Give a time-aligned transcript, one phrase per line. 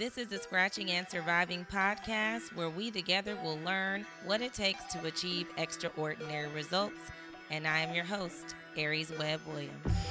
[0.00, 4.82] This is the Scratching and Surviving podcast where we together will learn what it takes
[4.94, 6.96] to achieve extraordinary results.
[7.50, 10.09] And I am your host, Aries Webb Williams.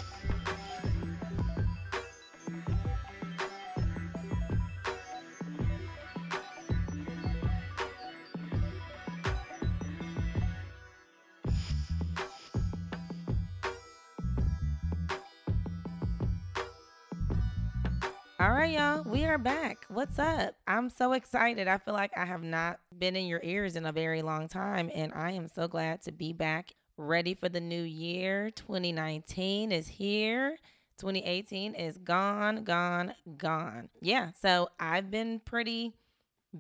[19.92, 20.54] What's up?
[20.68, 21.68] I'm so excited.
[21.68, 24.92] I feel like I have not been in your ears in a very long time,
[24.94, 28.52] and I am so glad to be back, ready for the new year.
[28.52, 30.58] 2019 is here.
[31.00, 33.90] 2018 is gone, gone, gone.
[34.00, 35.96] Yeah, so I've been pretty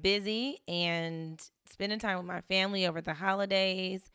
[0.02, 1.40] busy and
[1.70, 4.10] spending time with my family over the holidays,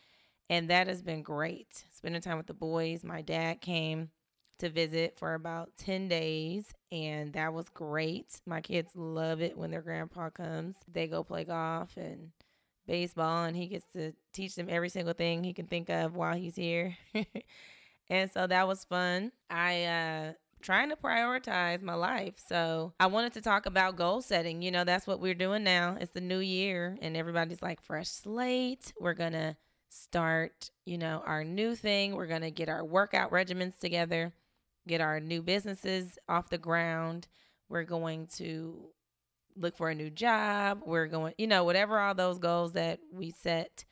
[0.51, 1.85] and that has been great.
[1.93, 3.05] Spending time with the boys.
[3.05, 4.10] My dad came
[4.59, 8.41] to visit for about 10 days and that was great.
[8.47, 10.77] My kids love it when their grandpa comes.
[10.91, 12.30] They go play golf and
[12.87, 16.37] baseball and he gets to teach them every single thing he can think of while
[16.37, 16.96] he's here.
[18.09, 19.33] and so that was fun.
[19.51, 22.35] I uh trying to prioritize my life.
[22.49, 24.63] So I wanted to talk about goal setting.
[24.63, 25.99] You know, that's what we're doing now.
[26.01, 28.93] It's the new year and everybody's like fresh slate.
[28.99, 29.57] We're going to
[29.91, 32.15] start, you know, our new thing.
[32.15, 34.33] We're going to get our workout regimens together
[34.87, 37.27] get our new businesses off the ground.
[37.68, 38.90] We're going to
[39.57, 40.82] look for a new job.
[40.85, 43.85] We're going, you know, whatever all those goals that we set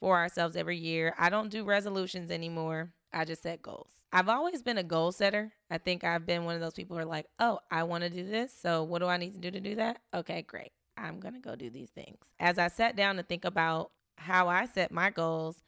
[0.00, 1.14] for ourselves every year.
[1.18, 2.92] I don't do resolutions anymore.
[3.12, 3.90] I just set goals.
[4.12, 5.52] I've always been a goal setter.
[5.70, 8.10] I think I've been one of those people who are like, oh, I want to
[8.10, 8.52] do this.
[8.60, 10.00] So what do I need to do to do that?
[10.12, 10.72] Okay, great.
[10.96, 12.18] I'm going to go do these things.
[12.38, 15.62] As I sat down to think about how I set my goals,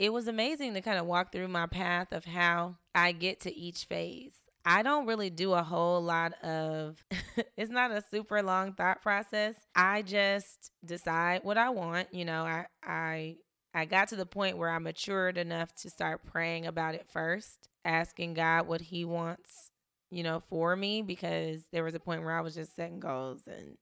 [0.00, 3.54] it was amazing to kind of walk through my path of how I get to
[3.54, 4.32] each phase.
[4.64, 7.04] I don't really do a whole lot of
[7.56, 9.56] it's not a super long thought process.
[9.76, 13.36] I just decide what I want, you know, I I
[13.74, 17.68] I got to the point where I matured enough to start praying about it first,
[17.84, 19.70] asking God what he wants,
[20.10, 23.42] you know, for me because there was a point where I was just setting goals
[23.46, 23.76] and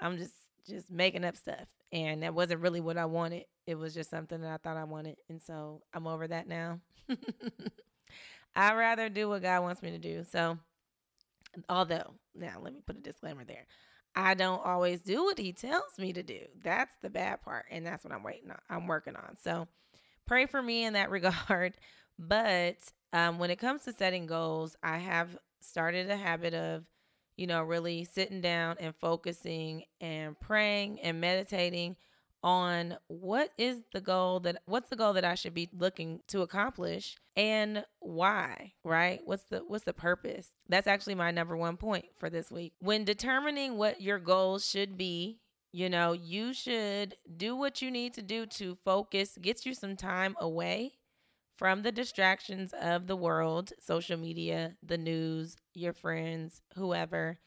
[0.00, 0.34] I'm just
[0.66, 3.44] just making up stuff and that wasn't really what I wanted.
[3.66, 5.16] It was just something that I thought I wanted.
[5.28, 6.80] And so I'm over that now.
[8.54, 10.24] I'd rather do what God wants me to do.
[10.30, 10.58] So,
[11.68, 13.66] although, now let me put a disclaimer there.
[14.14, 16.40] I don't always do what he tells me to do.
[16.62, 17.66] That's the bad part.
[17.70, 18.58] And that's what I'm waiting on.
[18.68, 19.36] I'm working on.
[19.42, 19.68] So,
[20.26, 21.74] pray for me in that regard.
[22.18, 22.76] But
[23.12, 26.84] um, when it comes to setting goals, I have started a habit of
[27.36, 31.96] you know, really sitting down and focusing and praying and meditating
[32.42, 36.42] on what is the goal that what's the goal that I should be looking to
[36.42, 39.20] accomplish and why, right?
[39.24, 40.48] What's the what's the purpose?
[40.68, 42.74] That's actually my number one point for this week.
[42.80, 45.40] When determining what your goals should be,
[45.72, 49.96] you know, you should do what you need to do to focus, get you some
[49.96, 50.92] time away
[51.56, 57.38] from the distractions of the world, social media, the news, your friends, whoever.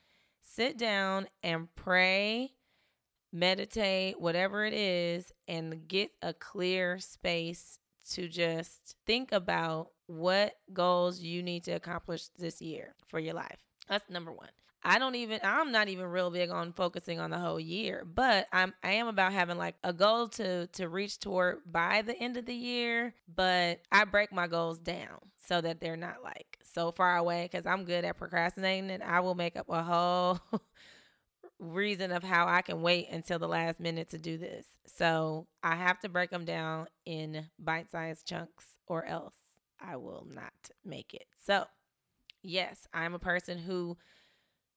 [0.41, 2.53] Sit down and pray,
[3.35, 7.79] meditate, whatever it is, and get a clear space
[8.11, 13.57] to just think about what goals you need to accomplish this year for your life.
[13.87, 14.49] That's number one.
[14.87, 18.47] I don't even I'm not even real big on focusing on the whole year, but
[18.53, 22.37] I'm I am about having like a goal to to reach toward by the end
[22.37, 25.17] of the year, but I break my goals down
[25.47, 29.21] so that they're not like so far away cuz I'm good at procrastinating and I
[29.21, 30.39] will make up a whole
[31.59, 34.65] reason of how I can wait until the last minute to do this.
[34.85, 39.35] So, I have to break them down in bite-sized chunks or else
[39.79, 41.25] I will not make it.
[41.45, 41.65] So,
[42.43, 43.97] yes, I'm a person who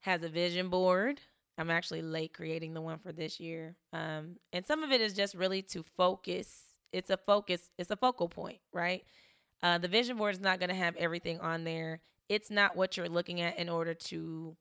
[0.00, 1.20] has a vision board.
[1.58, 3.74] I'm actually late creating the one for this year.
[3.92, 6.60] Um, and some of it is just really to focus.
[6.92, 9.04] It's a focus, it's a focal point, right?
[9.62, 12.00] Uh, the vision board is not going to have everything on there.
[12.28, 14.56] It's not what you're looking at in order to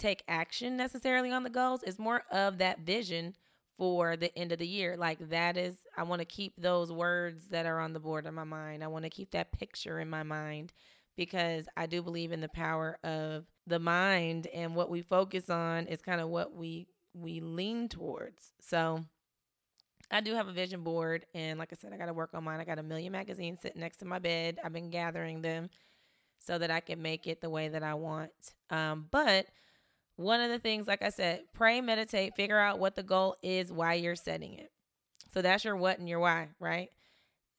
[0.00, 1.82] take action necessarily on the goals.
[1.84, 3.34] It's more of that vision
[3.78, 4.96] for the end of the year.
[4.96, 8.34] Like that is, I want to keep those words that are on the board in
[8.34, 8.82] my mind.
[8.82, 10.72] I want to keep that picture in my mind
[11.16, 15.86] because I do believe in the power of the mind and what we focus on
[15.86, 18.52] is kind of what we we lean towards.
[18.60, 19.04] So
[20.10, 22.44] I do have a vision board and like I said I got to work on
[22.44, 22.60] mine.
[22.60, 24.58] I got a million magazines sitting next to my bed.
[24.64, 25.70] I've been gathering them
[26.38, 28.30] so that I can make it the way that I want.
[28.70, 29.46] Um, but
[30.20, 33.72] one of the things like I said, pray, meditate, figure out what the goal is
[33.72, 34.70] why you're setting it.
[35.32, 36.90] So that's your what and your why, right?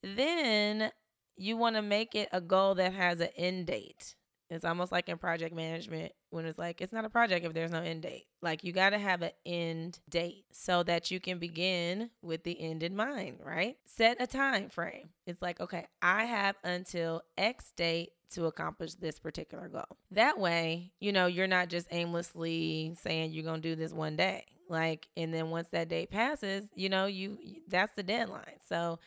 [0.04, 0.92] Then
[1.36, 4.16] you want to make it a goal that has an end date.
[4.52, 7.72] It's almost like in project management when it's like it's not a project if there's
[7.72, 8.26] no end date.
[8.42, 12.60] Like you got to have an end date so that you can begin with the
[12.60, 13.78] end in mind, right?
[13.86, 15.10] Set a time frame.
[15.26, 19.98] It's like, okay, I have until X date to accomplish this particular goal.
[20.12, 24.18] That way, you know, you're not just aimlessly saying you're going to do this one
[24.18, 24.46] day.
[24.68, 27.38] Like and then once that date passes, you know, you
[27.70, 28.60] that's the deadline.
[28.68, 29.00] So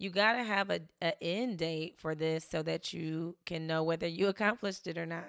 [0.00, 3.82] you got to have a, a end date for this so that you can know
[3.82, 5.28] whether you accomplished it or not.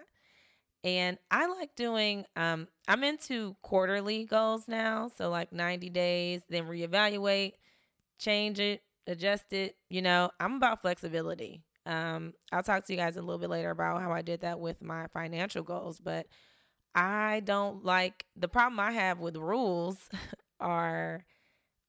[0.85, 5.11] And I like doing, um, I'm into quarterly goals now.
[5.17, 7.53] So, like 90 days, then reevaluate,
[8.17, 9.75] change it, adjust it.
[9.89, 11.63] You know, I'm about flexibility.
[11.85, 14.61] Um, I'll talk to you guys a little bit later about how I did that
[14.61, 15.99] with my financial goals.
[15.99, 16.27] But
[16.95, 19.97] I don't like the problem I have with rules
[20.61, 21.25] are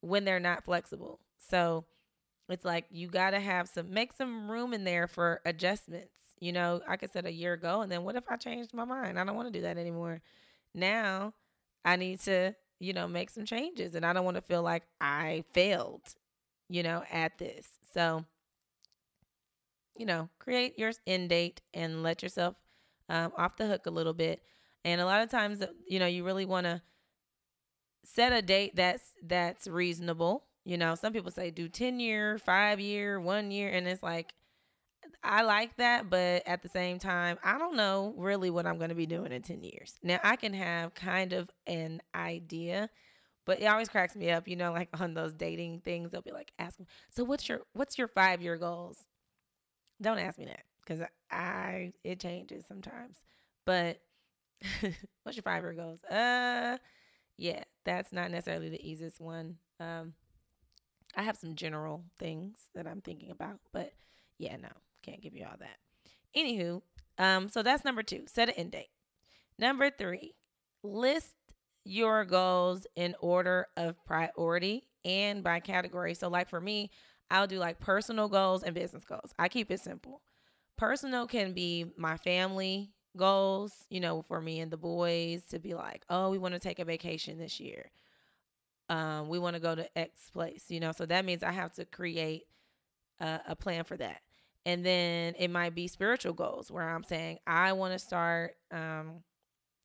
[0.00, 1.20] when they're not flexible.
[1.48, 1.84] So,
[2.52, 6.08] it's like you got to have some make some room in there for adjustments.
[6.40, 8.84] You know, like I said a year ago, and then what if I changed my
[8.84, 9.18] mind?
[9.18, 10.20] I don't want to do that anymore.
[10.74, 11.34] Now
[11.84, 14.82] I need to, you know, make some changes, and I don't want to feel like
[15.00, 16.02] I failed,
[16.68, 17.68] you know, at this.
[17.94, 18.24] So,
[19.96, 22.56] you know, create your end date and let yourself
[23.08, 24.42] um, off the hook a little bit.
[24.84, 26.82] And a lot of times, you know, you really want to
[28.04, 32.80] set a date that's that's reasonable you know, some people say do 10 year, five
[32.80, 33.70] year, one year.
[33.70, 34.32] And it's like,
[35.24, 36.08] I like that.
[36.08, 39.32] But at the same time, I don't know really what I'm going to be doing
[39.32, 39.94] in 10 years.
[40.02, 42.88] Now, I can have kind of an idea.
[43.44, 46.30] But it always cracks me up, you know, like on those dating things, they'll be
[46.30, 48.98] like, ask me, so what's your what's your five year goals?
[50.00, 53.16] Don't ask me that because I it changes sometimes.
[53.66, 54.00] But
[55.24, 56.04] what's your five year goals?
[56.04, 56.78] Uh,
[57.36, 59.56] yeah, that's not necessarily the easiest one.
[59.80, 60.14] Um,
[61.22, 63.92] I have some general things that I'm thinking about, but
[64.38, 64.70] yeah, no,
[65.04, 65.76] can't give you all that.
[66.36, 66.82] Anywho,
[67.16, 68.90] um, so that's number two, set an end date.
[69.56, 70.34] Number three,
[70.82, 71.36] list
[71.84, 76.14] your goals in order of priority and by category.
[76.14, 76.90] So, like for me,
[77.30, 79.32] I'll do like personal goals and business goals.
[79.38, 80.22] I keep it simple.
[80.76, 85.74] Personal can be my family goals, you know, for me and the boys to be
[85.74, 87.92] like, oh, we want to take a vacation this year
[88.92, 90.92] um, we want to go to X place, you know.
[90.92, 92.42] So that means I have to create
[93.20, 94.20] a, a plan for that.
[94.66, 98.54] And then it might be spiritual goals where I'm saying I want to start.
[98.70, 99.22] Um,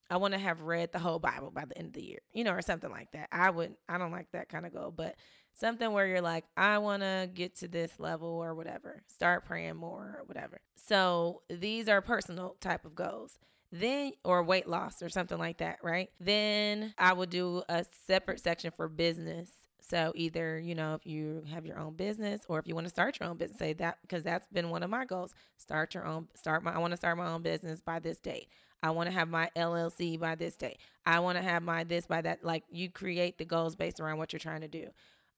[0.09, 2.43] I want to have read the whole Bible by the end of the year, you
[2.43, 3.29] know, or something like that.
[3.31, 3.75] I would.
[3.87, 5.15] I don't like that kind of goal, but
[5.53, 9.03] something where you're like, I want to get to this level or whatever.
[9.07, 10.59] Start praying more or whatever.
[10.75, 13.39] So these are personal type of goals
[13.71, 16.09] then or weight loss or something like that, right?
[16.19, 19.49] Then I would do a separate section for business.
[19.81, 22.89] So either, you know, if you have your own business or if you want to
[22.89, 25.33] start your own business, say that because that's been one of my goals.
[25.57, 28.47] Start your own start my I want to start my own business by this date.
[28.83, 30.77] I want to have my LLC by this date.
[31.05, 34.17] I want to have my this by that like you create the goals based around
[34.17, 34.87] what you're trying to do.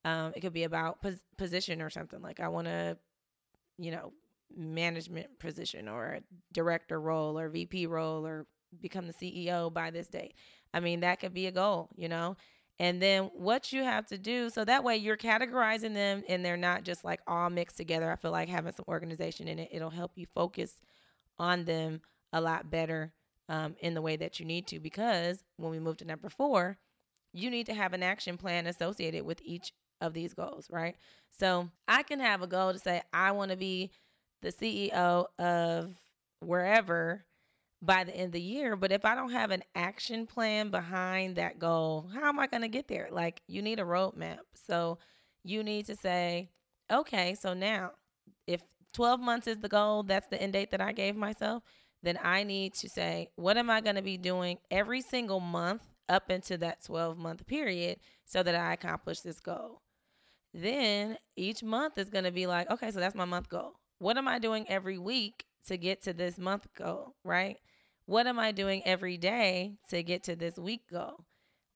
[0.05, 2.97] Um, it could be about pos- position or something like I want to
[3.77, 4.13] you know
[4.55, 6.21] management position or a
[6.53, 8.45] director role or VP role or
[8.81, 10.35] become the CEO by this date.
[10.73, 12.37] I mean, that could be a goal, you know?
[12.79, 16.55] And then what you have to do, so that way you're categorizing them and they're
[16.55, 18.09] not just like all mixed together.
[18.09, 20.73] I feel like having some organization in it, it'll help you focus
[21.37, 22.01] on them
[22.31, 23.11] a lot better
[23.49, 24.79] um, in the way that you need to.
[24.79, 26.77] Because when we move to number four,
[27.33, 30.95] you need to have an action plan associated with each of these goals, right?
[31.37, 33.91] So I can have a goal to say, I want to be
[34.41, 35.95] the CEO of
[36.39, 37.25] wherever
[37.81, 38.75] by the end of the year.
[38.75, 42.61] But if I don't have an action plan behind that goal, how am I going
[42.61, 43.09] to get there?
[43.11, 44.39] Like, you need a roadmap.
[44.67, 44.99] So
[45.43, 46.49] you need to say,
[46.91, 47.91] okay, so now
[48.47, 48.61] if
[48.93, 51.63] 12 months is the goal, that's the end date that I gave myself,
[52.03, 55.83] then I need to say, what am I going to be doing every single month
[56.07, 59.81] up into that 12 month period so that I accomplish this goal?
[60.53, 63.78] Then each month is going to be like, okay, so that's my month goal.
[63.99, 67.57] What am I doing every week to get to this month goal, right?
[68.05, 71.25] What am I doing every day to get to this week goal?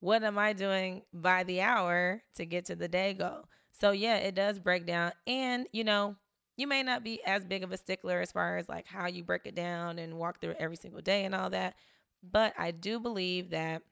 [0.00, 3.44] What am I doing by the hour to get to the day goal?
[3.78, 5.12] So, yeah, it does break down.
[5.26, 6.16] And, you know,
[6.56, 9.22] you may not be as big of a stickler as far as like how you
[9.22, 11.74] break it down and walk through every single day and all that.
[12.22, 13.82] But I do believe that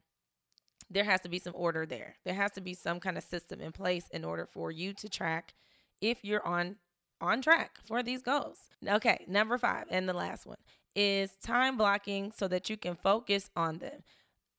[0.90, 2.16] there has to be some order there.
[2.24, 5.08] There has to be some kind of system in place in order for you to
[5.08, 5.54] track
[6.00, 6.76] if you're on
[7.22, 8.58] on track for these goals.
[8.86, 10.58] Okay, number five, and the last one
[10.94, 14.02] is time blocking so that you can focus on them.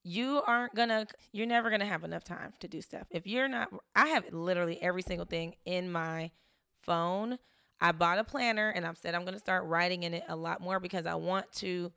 [0.04, 3.08] You aren't gonna, you're never gonna have enough time to do stuff.
[3.12, 6.32] If you're not, I have literally every single thing in my
[6.82, 7.38] phone.
[7.80, 10.62] I bought a planner and I've said I'm gonna start writing in it a lot
[10.62, 11.92] more because I want to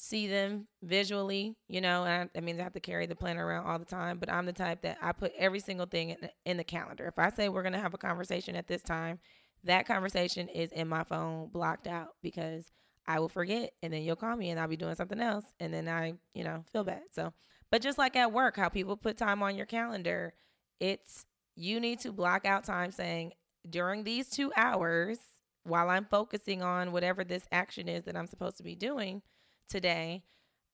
[0.00, 3.44] see them visually, you know, and I, I mean, I have to carry the planner
[3.44, 6.18] around all the time, but I'm the type that I put every single thing in
[6.22, 7.06] the, in the calendar.
[7.06, 9.18] If I say we're going to have a conversation at this time,
[9.64, 12.66] that conversation is in my phone blocked out because
[13.06, 15.72] I will forget and then you'll call me and I'll be doing something else and
[15.72, 17.02] then I, you know, feel bad.
[17.12, 17.32] So,
[17.70, 20.34] but just like at work, how people put time on your calendar,
[20.80, 21.24] it's
[21.54, 23.32] you need to block out time saying
[23.68, 25.18] during these 2 hours
[25.64, 29.22] while I'm focusing on whatever this action is that I'm supposed to be doing,
[29.68, 30.22] today.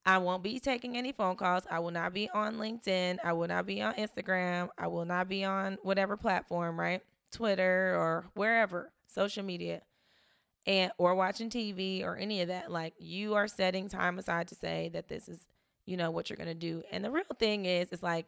[0.07, 1.65] I won't be taking any phone calls.
[1.71, 3.19] I will not be on LinkedIn.
[3.25, 4.69] I will not be on Instagram.
[4.79, 7.01] I will not be on whatever platform, right?
[7.35, 9.83] Twitter or wherever, social media,
[10.67, 12.71] and or watching TV or any of that.
[12.71, 15.47] Like you are setting time aside to say that this is,
[15.85, 16.83] you know, what you're to do.
[16.91, 18.27] And the real thing is it's like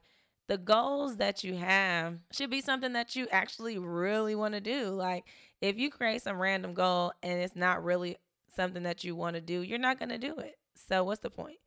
[0.48, 4.88] the goals that you have should be something that you actually really want to do.
[4.90, 5.25] Like
[5.60, 8.16] if you create some random goal and it's not really
[8.54, 10.58] something that you want to do, you're not to do it.
[10.75, 11.58] So, what's the point?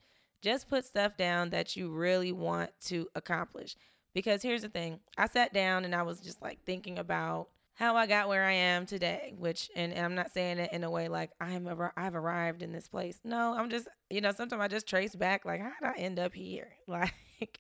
[0.41, 3.75] Just put stuff down that you really want to accomplish.
[4.13, 7.96] Because here's the thing I sat down and I was just like thinking about how
[7.96, 10.89] I got where I am today, which, and, and I'm not saying it in a
[10.89, 13.20] way like I am, I've arrived in this place.
[13.24, 16.20] No, I'm just, you know, sometimes I just trace back, like, how did I end
[16.20, 16.70] up here?
[16.88, 17.60] Like,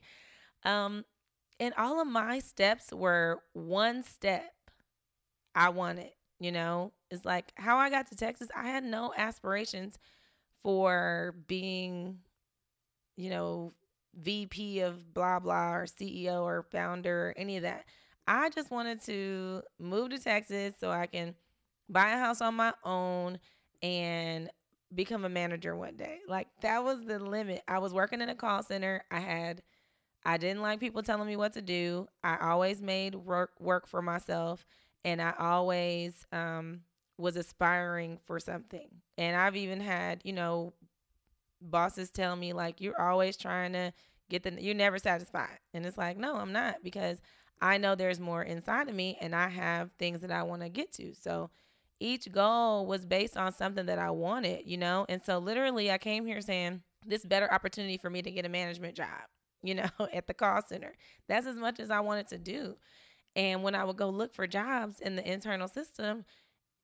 [0.65, 1.05] um,
[1.57, 4.51] and all of my steps were one step
[5.55, 9.97] I wanted you know it's like how i got to texas i had no aspirations
[10.63, 12.17] for being
[13.17, 13.73] you know
[14.15, 17.85] vp of blah blah or ceo or founder or any of that.
[18.27, 21.35] I just wanted to move to texas so i can
[21.89, 23.39] buy a house on my own
[23.81, 24.49] and
[24.93, 26.19] become a manager one day.
[26.27, 27.63] Like that was the limit.
[27.67, 29.03] I was working in a call center.
[29.11, 29.61] I had
[30.25, 32.07] i didn't like people telling me what to do.
[32.23, 34.65] I always made work work for myself
[35.05, 36.81] and I always um,
[37.17, 38.89] was aspiring for something.
[39.17, 40.73] And I've even had, you know,
[41.61, 43.93] bosses tell me like you're always trying to
[44.29, 45.59] get the you're never satisfied.
[45.73, 47.19] And it's like, no, I'm not because
[47.61, 50.69] I know there's more inside of me and I have things that I want to
[50.69, 51.13] get to.
[51.13, 51.49] So
[51.99, 55.05] each goal was based on something that I wanted, you know?
[55.09, 58.49] And so literally I came here saying this better opportunity for me to get a
[58.49, 59.27] management job,
[59.63, 60.93] you know, at the call center.
[61.27, 62.77] That's as much as I wanted to do.
[63.35, 66.25] And when I would go look for jobs in the internal system,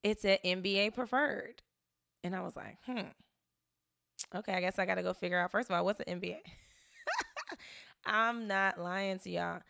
[0.04, 1.64] it said MBA preferred.
[2.24, 3.08] And I was like, hmm,
[4.38, 6.38] okay, I guess I got to go figure out, first of all, what's an MBA?
[8.06, 9.62] I'm not lying to y'all.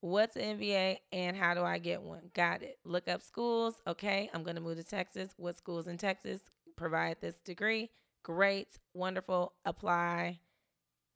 [0.00, 2.30] What's an MBA and how do I get one?
[2.34, 2.78] Got it.
[2.84, 3.74] Look up schools.
[3.86, 5.30] Okay, I'm going to move to Texas.
[5.36, 6.40] What schools in Texas
[6.76, 7.90] provide this degree?
[8.22, 9.52] Great, wonderful.
[9.64, 10.38] Apply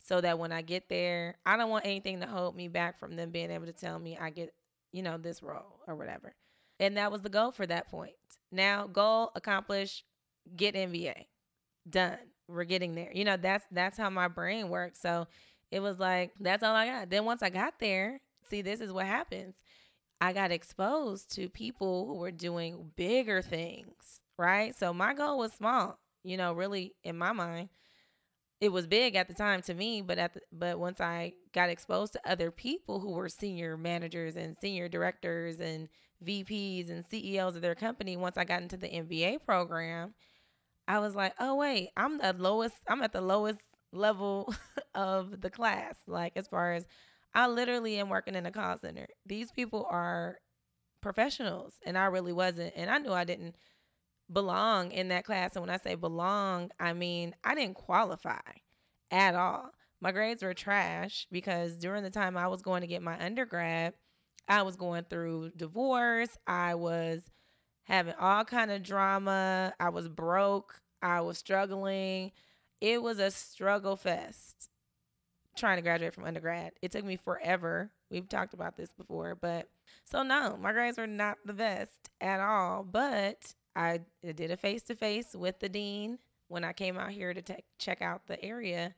[0.00, 3.14] so that when I get there, I don't want anything to hold me back from
[3.14, 4.52] them being able to tell me I get
[4.92, 6.34] you know, this role or whatever.
[6.78, 8.12] And that was the goal for that point.
[8.50, 10.04] Now, goal accomplished,
[10.54, 11.26] get MBA.
[11.88, 12.18] Done.
[12.52, 13.10] We're getting there.
[13.12, 15.00] You know, that's that's how my brain works.
[15.00, 15.26] So
[15.70, 17.10] it was like, that's all I got.
[17.10, 19.54] Then once I got there, see, this is what happens.
[20.20, 24.74] I got exposed to people who were doing bigger things, right?
[24.76, 27.70] So my goal was small, you know, really in my mind
[28.62, 31.68] it was big at the time to me, but at the, but once I got
[31.68, 35.88] exposed to other people who were senior managers and senior directors and
[36.24, 40.14] VPs and CEOs of their company, once I got into the MBA program,
[40.88, 43.60] I was like, "Oh wait, I'm the lowest I'm at the lowest
[43.92, 44.52] level
[44.94, 46.86] of the class like as far as
[47.34, 49.06] I literally am working in a call center.
[49.26, 50.38] These people are
[51.00, 53.56] professionals and I really wasn't and I knew I didn't
[54.32, 55.56] belong in that class.
[55.56, 58.40] And when I say belong, I mean I didn't qualify
[59.10, 59.70] at all.
[60.00, 63.94] My grades were trash because during the time I was going to get my undergrad,
[64.48, 66.36] I was going through divorce.
[66.46, 67.22] I was
[67.84, 69.74] having all kind of drama.
[69.78, 70.80] I was broke.
[71.02, 72.32] I was struggling.
[72.80, 74.68] It was a struggle fest
[75.56, 76.72] trying to graduate from undergrad.
[76.80, 77.90] It took me forever.
[78.10, 79.68] We've talked about this before, but
[80.04, 82.82] so no, my grades were not the best at all.
[82.82, 87.32] But I did a face to face with the dean when I came out here
[87.32, 88.94] to te- check out the area,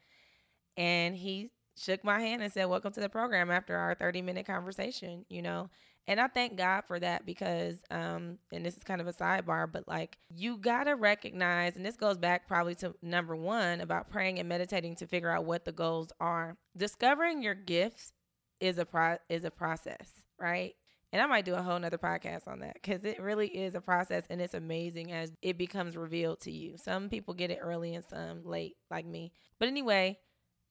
[0.76, 4.46] and he shook my hand and said, "Welcome to the program." After our thirty minute
[4.46, 5.70] conversation, you know,
[6.06, 9.70] and I thank God for that because, um, and this is kind of a sidebar,
[9.70, 14.38] but like you gotta recognize, and this goes back probably to number one about praying
[14.38, 16.56] and meditating to figure out what the goals are.
[16.76, 18.12] Discovering your gifts
[18.60, 20.74] is a pro- is a process, right?
[21.12, 23.80] And I might do a whole nother podcast on that because it really is a
[23.80, 26.76] process and it's amazing as it becomes revealed to you.
[26.76, 29.32] Some people get it early and some late, like me.
[29.60, 30.18] But anyway,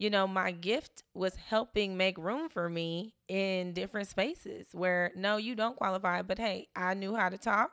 [0.03, 5.38] you know, my gift was helping make room for me in different spaces where no,
[5.38, 7.72] you don't qualify, but hey, I knew how to talk.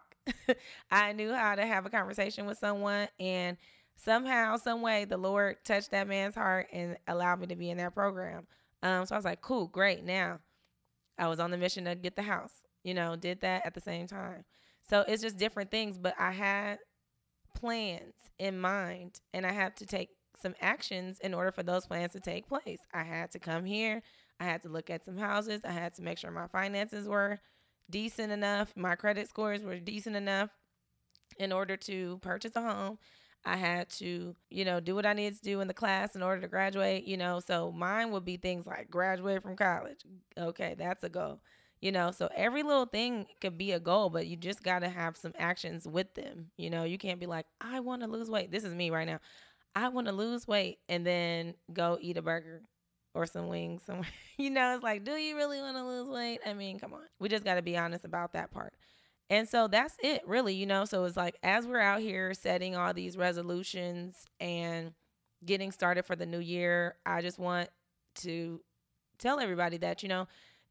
[0.93, 3.57] I knew how to have a conversation with someone and
[3.97, 7.79] somehow, some way, the Lord touched that man's heart and allowed me to be in
[7.79, 8.47] that program.
[8.81, 10.05] Um, so I was like, cool, great.
[10.05, 10.39] Now
[11.19, 13.81] I was on the mission to get the house, you know, did that at the
[13.81, 14.45] same time.
[14.89, 16.79] So it's just different things, but I had
[17.57, 20.11] plans in mind and I had to take
[20.41, 22.81] some actions in order for those plans to take place.
[22.93, 24.03] I had to come here,
[24.39, 27.39] I had to look at some houses, I had to make sure my finances were
[27.91, 30.51] decent enough, my credit scores were decent enough
[31.39, 32.99] in order to purchase a home.
[33.45, 36.23] I had to, you know, do what I needed to do in the class in
[36.23, 37.41] order to graduate, you know.
[37.41, 40.01] So mine would be things like graduate from college.
[40.37, 41.41] Okay, that's a goal.
[41.81, 44.91] You know, so every little thing could be a goal, but you just got to
[44.91, 46.51] have some actions with them.
[46.59, 48.51] You know, you can't be like, I want to lose weight.
[48.51, 49.21] This is me right now.
[49.75, 52.63] I want to lose weight and then go eat a burger
[53.15, 54.09] or some wings somewhere.
[54.39, 56.41] you know, it's like, do you really want to lose weight?
[56.47, 57.03] I mean, come on.
[57.19, 58.75] We just got to be honest about that part.
[59.29, 60.85] And so that's it, really, you know.
[60.85, 64.93] So it's like as we're out here setting all these resolutions and
[65.45, 67.69] getting started for the new year, I just want
[68.17, 68.61] to
[69.19, 70.27] tell everybody that, you know,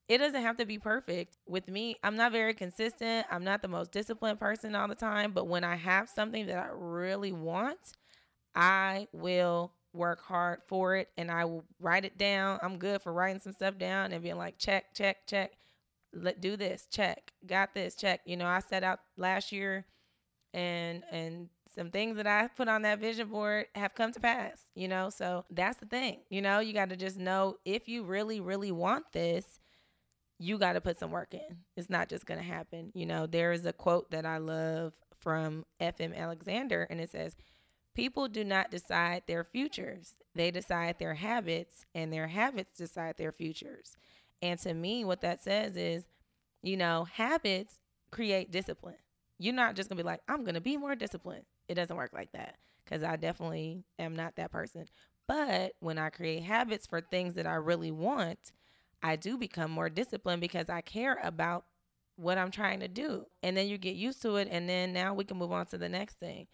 [0.10, 1.38] it doesn't have to be perfect.
[1.48, 3.28] With me, I'm not very consistent.
[3.32, 6.58] I'm not the most disciplined person all the time, but when I have something that
[6.58, 7.94] I really want,
[8.56, 12.60] I will work hard for it and I will write it down.
[12.62, 15.54] I'm good for writing some stuff down and being like, check, check, check.
[16.14, 17.34] Let do this, check.
[17.46, 18.22] Got this, check.
[18.26, 19.86] You know, I set out last year
[20.54, 24.60] and and some things that I put on that vision board have come to pass,
[24.76, 25.10] you know?
[25.10, 26.22] So that's the thing.
[26.30, 29.60] You know, you got to just know if you really, really want this,
[30.40, 31.58] you got to put some work in.
[31.78, 32.92] It's not just going to happen.
[32.96, 37.36] You know, there is a quote that I love from FM Alexander, and it says,
[38.00, 43.34] People do not decide their futures, they decide their habits, and their habits decide their
[43.34, 43.98] futures.
[44.42, 46.06] And to me, what that says is,
[46.62, 47.80] you know, habits
[48.10, 48.96] create discipline.
[49.38, 51.44] You're not just gonna be like, I'm gonna be more disciplined.
[51.68, 54.86] It doesn't work like that because I definitely am not that person.
[55.28, 58.54] But when I create habits for things that I really want,
[59.04, 61.66] I do become more disciplined because I care about
[62.16, 63.26] what I'm trying to do.
[63.44, 64.48] And then you get used to it.
[64.50, 66.48] And then now we can move on to the next thing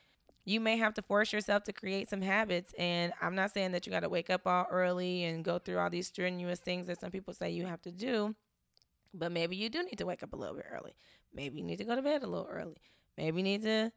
[0.45, 2.73] you may have to force yourself to create some habits.
[2.77, 5.79] And I'm not saying that you got to wake up all early and go through
[5.79, 8.35] all these strenuous things that some people say you have to do.
[9.13, 10.95] But maybe you do need to wake up a little bit early.
[11.33, 12.77] Maybe you need to go to bed a little early.
[13.17, 13.91] Maybe you need to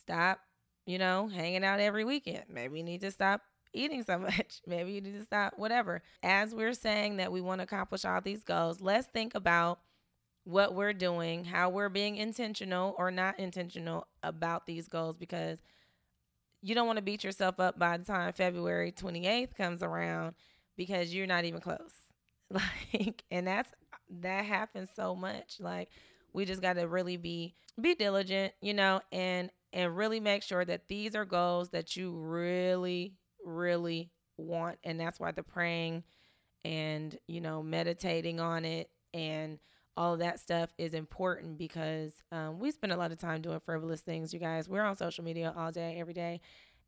[0.00, 0.40] stop,
[0.84, 2.44] you know, hanging out every weekend.
[2.48, 3.40] Maybe you need to stop
[3.72, 4.60] eating so much.
[4.66, 6.02] Maybe you need to stop, whatever.
[6.22, 9.78] As we're saying that we want to accomplish all these goals, let's think about
[10.44, 15.60] what we're doing, how we're being intentional or not intentional about these goals because
[16.66, 20.34] you don't want to beat yourself up by the time February 28th comes around
[20.76, 21.78] because you're not even close.
[22.92, 23.68] Like, and that's
[24.20, 25.56] that happens so much.
[25.58, 25.88] Like,
[26.32, 30.64] we just got to really be be diligent, you know, and and really make sure
[30.64, 36.04] that these are goals that you really really want and that's why the praying
[36.64, 39.58] and you know meditating on it and
[39.96, 43.60] all of that stuff is important because um, we spend a lot of time doing
[43.60, 44.68] frivolous things, you guys.
[44.68, 46.40] We're on social media all day, every day.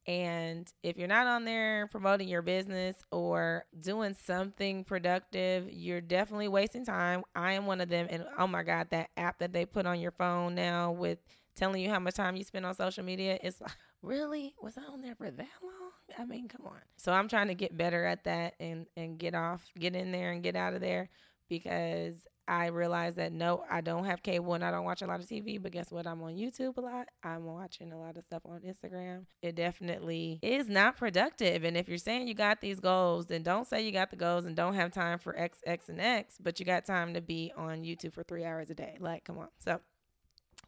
[0.07, 6.49] And if you're not on there promoting your business or doing something productive, you're definitely
[6.49, 7.25] wasting time.
[7.35, 8.07] I am one of them.
[8.09, 11.19] And oh my God, that app that they put on your phone now with
[11.57, 14.55] telling you how much time you spend on social media, it's like, really?
[14.63, 15.91] Was I on there for that long?
[16.19, 16.81] I mean, come on.
[16.97, 20.33] So I'm trying to get better at that and, and get off, get in there
[20.33, 21.11] and get out of there
[21.51, 22.15] because
[22.49, 25.27] I realized that no, I don't have cable and I don't watch a lot of
[25.27, 26.07] TV, but guess what?
[26.07, 27.09] I'm on YouTube a lot.
[27.23, 29.27] I'm watching a lot of stuff on Instagram.
[29.43, 31.63] It definitely is not productive.
[31.65, 34.47] And if you're saying you got these goals, then don't say you got the goals
[34.47, 37.53] and don't have time for X, X, and X, but you got time to be
[37.55, 38.97] on YouTube for three hours a day.
[38.99, 39.49] Like, come on.
[39.59, 39.79] So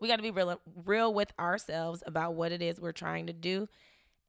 [0.01, 3.33] we got to be real, real with ourselves about what it is we're trying to
[3.33, 3.69] do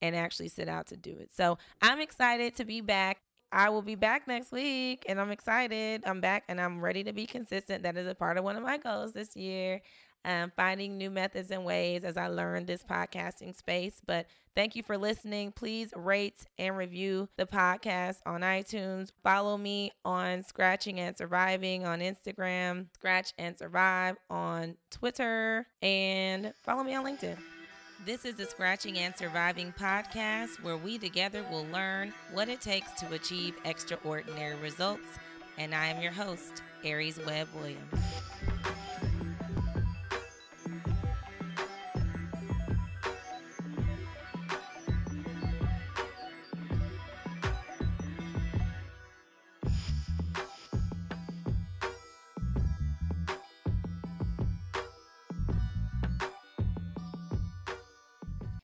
[0.02, 1.32] and actually sit out to do it.
[1.36, 3.20] So I'm excited to be back.
[3.52, 6.04] I will be back next week and I'm excited.
[6.06, 7.84] I'm back and I'm ready to be consistent.
[7.84, 9.82] That is a part of one of my goals this year.
[10.24, 14.00] Um, finding new methods and ways as I learn this podcasting space.
[14.06, 15.52] But thank you for listening.
[15.52, 19.12] Please rate and review the podcast on iTunes.
[19.24, 26.84] Follow me on Scratching and Surviving on Instagram, Scratch and Survive on Twitter, and follow
[26.84, 27.38] me on LinkedIn.
[28.04, 32.92] This is the Scratching and Surviving podcast where we together will learn what it takes
[33.00, 35.06] to achieve extraordinary results.
[35.60, 38.04] And I am your host, Aries Webb Williams.